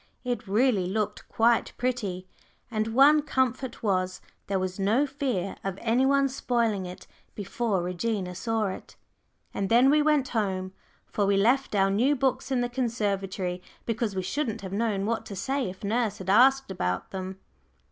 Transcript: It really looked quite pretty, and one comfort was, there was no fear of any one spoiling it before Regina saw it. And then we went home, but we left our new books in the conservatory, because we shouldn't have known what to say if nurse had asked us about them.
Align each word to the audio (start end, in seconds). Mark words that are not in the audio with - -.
It 0.23 0.47
really 0.47 0.87
looked 0.87 1.29
quite 1.29 1.73
pretty, 1.77 2.25
and 2.71 2.95
one 2.95 3.21
comfort 3.21 3.83
was, 3.83 4.19
there 4.47 4.57
was 4.57 4.79
no 4.79 5.05
fear 5.05 5.57
of 5.63 5.77
any 5.79 6.07
one 6.07 6.27
spoiling 6.27 6.87
it 6.87 7.05
before 7.35 7.83
Regina 7.83 8.33
saw 8.33 8.65
it. 8.69 8.95
And 9.53 9.69
then 9.69 9.91
we 9.91 10.01
went 10.01 10.29
home, 10.29 10.73
but 11.13 11.27
we 11.27 11.37
left 11.37 11.75
our 11.75 11.91
new 11.91 12.15
books 12.15 12.49
in 12.49 12.61
the 12.61 12.67
conservatory, 12.69 13.61
because 13.85 14.15
we 14.15 14.23
shouldn't 14.23 14.61
have 14.61 14.73
known 14.73 15.05
what 15.05 15.23
to 15.27 15.35
say 15.35 15.69
if 15.69 15.83
nurse 15.83 16.17
had 16.17 16.31
asked 16.31 16.71
us 16.71 16.71
about 16.71 17.11
them. 17.11 17.37